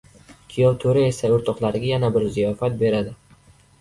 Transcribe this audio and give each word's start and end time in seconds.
Kuyov 0.53 0.77
to‘ra 0.83 1.03
esa 1.09 1.29
o‘rtoqlariga 1.35 1.91
yana 1.91 2.11
bir 2.17 2.27
ziyofat 2.39 2.81
beradi 2.85 3.15